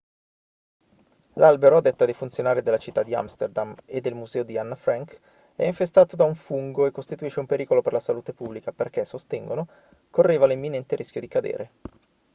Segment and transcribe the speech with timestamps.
[1.33, 5.19] l'albero a detta dei funzionari della città di amsterdam e del museo di anna frank
[5.55, 9.67] è infestato da un fungo e costituisce un pericolo per la salute pubblica perché sostengono
[10.09, 11.71] correva l'imminente rischio di cadere